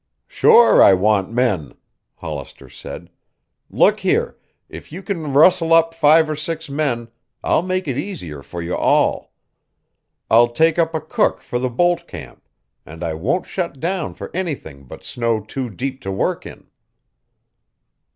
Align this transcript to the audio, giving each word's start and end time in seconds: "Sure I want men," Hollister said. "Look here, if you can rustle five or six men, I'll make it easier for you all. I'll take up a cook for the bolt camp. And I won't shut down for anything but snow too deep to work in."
"Sure 0.25 0.81
I 0.81 0.93
want 0.95 1.31
men," 1.31 1.73
Hollister 2.15 2.69
said. 2.69 3.11
"Look 3.69 3.99
here, 3.99 4.35
if 4.67 4.91
you 4.91 5.03
can 5.03 5.31
rustle 5.31 5.79
five 5.91 6.27
or 6.27 6.35
six 6.35 6.71
men, 6.71 7.09
I'll 7.43 7.61
make 7.61 7.87
it 7.87 7.99
easier 7.99 8.41
for 8.41 8.63
you 8.63 8.75
all. 8.75 9.31
I'll 10.27 10.47
take 10.47 10.79
up 10.79 10.95
a 10.95 11.01
cook 11.01 11.43
for 11.43 11.59
the 11.59 11.69
bolt 11.69 12.07
camp. 12.07 12.41
And 12.83 13.03
I 13.03 13.13
won't 13.13 13.45
shut 13.45 13.79
down 13.79 14.15
for 14.15 14.31
anything 14.33 14.85
but 14.85 15.03
snow 15.03 15.39
too 15.39 15.69
deep 15.69 16.01
to 16.01 16.11
work 16.11 16.47
in." 16.47 16.65